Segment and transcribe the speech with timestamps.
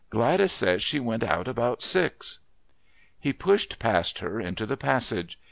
[0.09, 2.39] Gladys says she went out about six."
[3.19, 5.37] He pushed past her into the passage.